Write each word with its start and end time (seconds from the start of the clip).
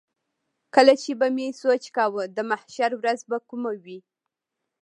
کله 0.75 0.93
چې 1.01 1.11
به 1.19 1.27
مې 1.35 1.47
سوچ 1.61 1.83
کاوه 1.95 2.23
د 2.37 2.39
محشر 2.49 2.91
ورځ 3.01 3.19
به 3.29 3.37
کومه 3.49 3.71
وي. 3.83 3.99